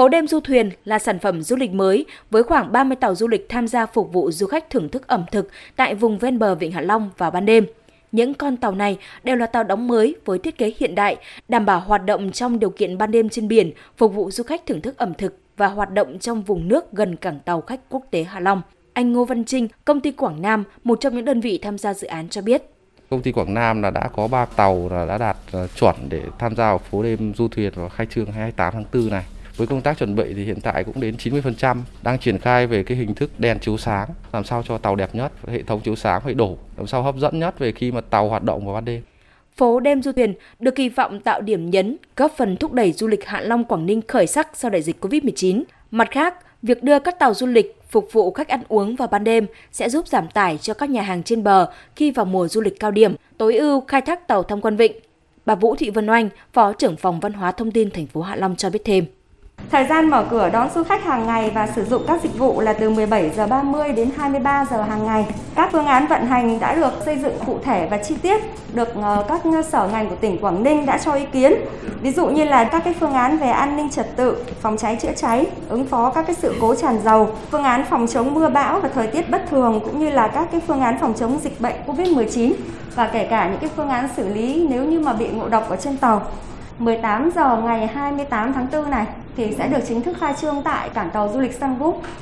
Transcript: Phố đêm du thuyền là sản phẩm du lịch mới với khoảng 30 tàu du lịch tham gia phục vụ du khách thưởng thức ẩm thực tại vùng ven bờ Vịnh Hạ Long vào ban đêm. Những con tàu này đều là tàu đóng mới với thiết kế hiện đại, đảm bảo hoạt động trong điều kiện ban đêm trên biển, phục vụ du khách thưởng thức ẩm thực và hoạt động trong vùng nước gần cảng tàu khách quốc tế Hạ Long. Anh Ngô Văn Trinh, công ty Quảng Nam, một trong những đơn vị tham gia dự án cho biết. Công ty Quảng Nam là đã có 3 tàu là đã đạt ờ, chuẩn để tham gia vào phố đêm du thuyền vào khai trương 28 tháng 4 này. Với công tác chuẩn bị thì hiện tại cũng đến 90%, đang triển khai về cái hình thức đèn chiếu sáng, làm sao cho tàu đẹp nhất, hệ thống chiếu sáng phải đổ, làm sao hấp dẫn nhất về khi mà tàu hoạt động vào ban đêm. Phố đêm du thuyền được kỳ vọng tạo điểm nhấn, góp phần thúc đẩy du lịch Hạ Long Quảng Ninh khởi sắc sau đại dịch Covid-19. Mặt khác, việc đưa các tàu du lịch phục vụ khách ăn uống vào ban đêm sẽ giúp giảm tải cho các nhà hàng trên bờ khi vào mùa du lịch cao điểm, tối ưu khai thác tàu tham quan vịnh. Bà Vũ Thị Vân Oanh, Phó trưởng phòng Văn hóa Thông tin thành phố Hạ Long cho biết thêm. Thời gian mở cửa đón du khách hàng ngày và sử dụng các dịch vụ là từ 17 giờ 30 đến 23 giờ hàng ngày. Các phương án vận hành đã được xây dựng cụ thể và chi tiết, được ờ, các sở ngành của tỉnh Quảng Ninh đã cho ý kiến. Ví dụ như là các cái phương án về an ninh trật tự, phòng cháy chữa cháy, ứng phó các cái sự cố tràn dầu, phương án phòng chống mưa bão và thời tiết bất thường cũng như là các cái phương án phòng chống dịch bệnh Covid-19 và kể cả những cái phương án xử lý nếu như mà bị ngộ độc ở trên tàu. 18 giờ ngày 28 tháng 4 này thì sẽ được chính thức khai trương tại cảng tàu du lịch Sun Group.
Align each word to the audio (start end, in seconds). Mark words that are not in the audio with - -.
Phố 0.00 0.08
đêm 0.08 0.26
du 0.26 0.40
thuyền 0.40 0.70
là 0.84 0.98
sản 0.98 1.18
phẩm 1.18 1.42
du 1.42 1.56
lịch 1.56 1.72
mới 1.72 2.04
với 2.30 2.42
khoảng 2.42 2.72
30 2.72 2.96
tàu 2.96 3.14
du 3.14 3.28
lịch 3.28 3.48
tham 3.48 3.68
gia 3.68 3.86
phục 3.86 4.12
vụ 4.12 4.30
du 4.30 4.46
khách 4.46 4.70
thưởng 4.70 4.88
thức 4.88 5.06
ẩm 5.06 5.24
thực 5.32 5.48
tại 5.76 5.94
vùng 5.94 6.18
ven 6.18 6.38
bờ 6.38 6.54
Vịnh 6.54 6.72
Hạ 6.72 6.80
Long 6.80 7.10
vào 7.18 7.30
ban 7.30 7.46
đêm. 7.46 7.66
Những 8.12 8.34
con 8.34 8.56
tàu 8.56 8.72
này 8.72 8.98
đều 9.24 9.36
là 9.36 9.46
tàu 9.46 9.64
đóng 9.64 9.88
mới 9.88 10.14
với 10.24 10.38
thiết 10.38 10.58
kế 10.58 10.72
hiện 10.78 10.94
đại, 10.94 11.16
đảm 11.48 11.66
bảo 11.66 11.80
hoạt 11.80 12.04
động 12.04 12.32
trong 12.32 12.58
điều 12.58 12.70
kiện 12.70 12.98
ban 12.98 13.10
đêm 13.10 13.28
trên 13.28 13.48
biển, 13.48 13.72
phục 13.96 14.14
vụ 14.14 14.30
du 14.30 14.44
khách 14.44 14.66
thưởng 14.66 14.80
thức 14.80 14.98
ẩm 14.98 15.14
thực 15.14 15.38
và 15.56 15.66
hoạt 15.66 15.90
động 15.90 16.18
trong 16.18 16.42
vùng 16.42 16.68
nước 16.68 16.92
gần 16.92 17.16
cảng 17.16 17.40
tàu 17.40 17.60
khách 17.60 17.80
quốc 17.88 18.02
tế 18.10 18.22
Hạ 18.24 18.40
Long. 18.40 18.62
Anh 18.92 19.12
Ngô 19.12 19.24
Văn 19.24 19.44
Trinh, 19.44 19.68
công 19.84 20.00
ty 20.00 20.12
Quảng 20.12 20.42
Nam, 20.42 20.64
một 20.84 21.00
trong 21.00 21.14
những 21.14 21.24
đơn 21.24 21.40
vị 21.40 21.58
tham 21.62 21.78
gia 21.78 21.94
dự 21.94 22.06
án 22.06 22.28
cho 22.28 22.42
biết. 22.42 22.62
Công 23.10 23.22
ty 23.22 23.32
Quảng 23.32 23.54
Nam 23.54 23.82
là 23.82 23.90
đã 23.90 24.08
có 24.16 24.28
3 24.28 24.44
tàu 24.44 24.88
là 24.88 25.06
đã 25.06 25.18
đạt 25.18 25.36
ờ, 25.52 25.66
chuẩn 25.66 25.96
để 26.08 26.22
tham 26.38 26.56
gia 26.56 26.68
vào 26.68 26.78
phố 26.78 27.02
đêm 27.02 27.32
du 27.36 27.48
thuyền 27.48 27.72
vào 27.76 27.88
khai 27.88 28.06
trương 28.10 28.32
28 28.32 28.72
tháng 28.72 28.84
4 28.92 29.10
này. 29.10 29.24
Với 29.60 29.66
công 29.66 29.82
tác 29.82 29.98
chuẩn 29.98 30.14
bị 30.14 30.24
thì 30.34 30.44
hiện 30.44 30.60
tại 30.60 30.84
cũng 30.84 31.00
đến 31.00 31.14
90%, 31.18 31.76
đang 32.02 32.18
triển 32.18 32.38
khai 32.38 32.66
về 32.66 32.82
cái 32.82 32.96
hình 32.96 33.14
thức 33.14 33.30
đèn 33.38 33.58
chiếu 33.58 33.76
sáng, 33.76 34.08
làm 34.32 34.44
sao 34.44 34.62
cho 34.62 34.78
tàu 34.78 34.96
đẹp 34.96 35.14
nhất, 35.14 35.32
hệ 35.46 35.62
thống 35.62 35.80
chiếu 35.80 35.96
sáng 35.96 36.20
phải 36.20 36.34
đổ, 36.34 36.58
làm 36.76 36.86
sao 36.86 37.02
hấp 37.02 37.16
dẫn 37.16 37.38
nhất 37.38 37.58
về 37.58 37.72
khi 37.72 37.92
mà 37.92 38.00
tàu 38.00 38.28
hoạt 38.28 38.42
động 38.42 38.66
vào 38.66 38.74
ban 38.74 38.84
đêm. 38.84 39.02
Phố 39.56 39.80
đêm 39.80 40.02
du 40.02 40.12
thuyền 40.12 40.34
được 40.60 40.74
kỳ 40.74 40.88
vọng 40.88 41.20
tạo 41.20 41.40
điểm 41.40 41.70
nhấn, 41.70 41.96
góp 42.16 42.32
phần 42.36 42.56
thúc 42.56 42.72
đẩy 42.72 42.92
du 42.92 43.06
lịch 43.06 43.26
Hạ 43.26 43.40
Long 43.40 43.64
Quảng 43.64 43.86
Ninh 43.86 44.00
khởi 44.08 44.26
sắc 44.26 44.48
sau 44.54 44.70
đại 44.70 44.82
dịch 44.82 45.04
Covid-19. 45.04 45.62
Mặt 45.90 46.08
khác, 46.10 46.34
việc 46.62 46.82
đưa 46.82 46.98
các 46.98 47.18
tàu 47.18 47.34
du 47.34 47.46
lịch 47.46 47.76
phục 47.90 48.08
vụ 48.12 48.32
khách 48.32 48.48
ăn 48.48 48.62
uống 48.68 48.96
vào 48.96 49.08
ban 49.08 49.24
đêm 49.24 49.46
sẽ 49.72 49.88
giúp 49.88 50.08
giảm 50.08 50.28
tải 50.28 50.58
cho 50.58 50.74
các 50.74 50.90
nhà 50.90 51.02
hàng 51.02 51.22
trên 51.22 51.44
bờ 51.44 51.70
khi 51.96 52.10
vào 52.10 52.26
mùa 52.26 52.48
du 52.48 52.60
lịch 52.60 52.80
cao 52.80 52.90
điểm, 52.90 53.14
tối 53.38 53.56
ưu 53.56 53.80
khai 53.88 54.00
thác 54.00 54.28
tàu 54.28 54.42
tham 54.42 54.60
quan 54.60 54.76
vịnh. 54.76 54.92
Bà 55.46 55.54
Vũ 55.54 55.76
Thị 55.76 55.90
Vân 55.90 56.10
Oanh, 56.10 56.28
Phó 56.52 56.72
trưởng 56.72 56.96
phòng 56.96 57.20
Văn 57.20 57.32
hóa 57.32 57.52
Thông 57.52 57.70
tin 57.70 57.90
thành 57.90 58.06
phố 58.06 58.22
Hạ 58.22 58.36
Long 58.36 58.56
cho 58.56 58.70
biết 58.70 58.82
thêm. 58.84 59.04
Thời 59.70 59.84
gian 59.84 60.10
mở 60.10 60.24
cửa 60.30 60.50
đón 60.52 60.68
du 60.74 60.84
khách 60.84 61.04
hàng 61.04 61.26
ngày 61.26 61.50
và 61.54 61.66
sử 61.66 61.84
dụng 61.84 62.02
các 62.06 62.22
dịch 62.22 62.38
vụ 62.38 62.60
là 62.60 62.72
từ 62.72 62.90
17 62.90 63.30
giờ 63.36 63.46
30 63.46 63.92
đến 63.92 64.10
23 64.16 64.64
giờ 64.70 64.82
hàng 64.82 65.06
ngày. 65.06 65.26
Các 65.54 65.68
phương 65.72 65.86
án 65.86 66.06
vận 66.06 66.26
hành 66.26 66.60
đã 66.60 66.74
được 66.74 66.92
xây 67.04 67.18
dựng 67.18 67.32
cụ 67.46 67.58
thể 67.64 67.88
và 67.90 67.96
chi 67.96 68.14
tiết, 68.22 68.40
được 68.74 68.88
ờ, 69.02 69.24
các 69.28 69.40
sở 69.72 69.88
ngành 69.92 70.08
của 70.08 70.16
tỉnh 70.16 70.38
Quảng 70.38 70.62
Ninh 70.62 70.86
đã 70.86 70.98
cho 70.98 71.12
ý 71.12 71.24
kiến. 71.32 71.54
Ví 72.00 72.12
dụ 72.12 72.28
như 72.28 72.44
là 72.44 72.64
các 72.64 72.84
cái 72.84 72.94
phương 73.00 73.12
án 73.12 73.38
về 73.38 73.48
an 73.48 73.76
ninh 73.76 73.90
trật 73.90 74.16
tự, 74.16 74.44
phòng 74.60 74.76
cháy 74.76 74.96
chữa 75.00 75.12
cháy, 75.16 75.46
ứng 75.68 75.86
phó 75.86 76.10
các 76.10 76.26
cái 76.26 76.36
sự 76.42 76.54
cố 76.60 76.74
tràn 76.74 77.00
dầu, 77.04 77.30
phương 77.50 77.64
án 77.64 77.84
phòng 77.90 78.06
chống 78.06 78.34
mưa 78.34 78.48
bão 78.48 78.80
và 78.80 78.88
thời 78.94 79.06
tiết 79.06 79.30
bất 79.30 79.42
thường 79.50 79.80
cũng 79.84 79.98
như 79.98 80.10
là 80.10 80.28
các 80.28 80.48
cái 80.52 80.60
phương 80.66 80.80
án 80.80 80.98
phòng 81.00 81.14
chống 81.18 81.38
dịch 81.42 81.60
bệnh 81.60 81.76
Covid-19 81.86 82.52
và 82.94 83.10
kể 83.12 83.26
cả 83.30 83.48
những 83.48 83.60
cái 83.60 83.70
phương 83.76 83.88
án 83.88 84.08
xử 84.16 84.28
lý 84.28 84.66
nếu 84.70 84.84
như 84.84 85.00
mà 85.00 85.12
bị 85.12 85.28
ngộ 85.28 85.48
độc 85.48 85.70
ở 85.70 85.76
trên 85.76 85.96
tàu. 85.96 86.22
18 86.78 87.30
giờ 87.34 87.56
ngày 87.64 87.86
28 87.86 88.52
tháng 88.52 88.66
4 88.72 88.90
này 88.90 89.06
thì 89.36 89.54
sẽ 89.58 89.68
được 89.68 89.80
chính 89.88 90.02
thức 90.02 90.16
khai 90.20 90.34
trương 90.40 90.62
tại 90.62 90.90
cảng 90.90 91.10
tàu 91.10 91.30
du 91.32 91.40
lịch 91.40 91.54
Sun 91.60 91.78
Group. 91.78 92.02